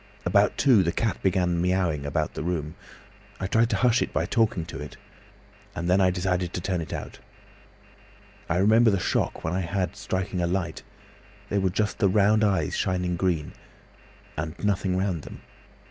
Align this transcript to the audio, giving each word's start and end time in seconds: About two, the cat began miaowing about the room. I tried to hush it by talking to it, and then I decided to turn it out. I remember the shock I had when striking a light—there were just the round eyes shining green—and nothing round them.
About 0.25 0.57
two, 0.57 0.81
the 0.81 0.91
cat 0.91 1.21
began 1.21 1.61
miaowing 1.61 2.05
about 2.05 2.33
the 2.33 2.41
room. 2.41 2.73
I 3.39 3.45
tried 3.45 3.69
to 3.69 3.75
hush 3.75 4.01
it 4.01 4.11
by 4.11 4.25
talking 4.25 4.65
to 4.65 4.79
it, 4.81 4.97
and 5.75 5.87
then 5.87 6.01
I 6.01 6.09
decided 6.09 6.53
to 6.53 6.59
turn 6.59 6.81
it 6.81 6.91
out. 6.91 7.19
I 8.49 8.57
remember 8.57 8.89
the 8.89 8.97
shock 8.99 9.41
I 9.45 9.59
had 9.59 9.89
when 9.89 9.93
striking 9.95 10.41
a 10.41 10.47
light—there 10.47 11.61
were 11.61 11.69
just 11.69 11.99
the 11.99 12.09
round 12.09 12.43
eyes 12.43 12.75
shining 12.75 13.15
green—and 13.15 14.55
nothing 14.65 14.97
round 14.97 15.21
them. 15.21 15.41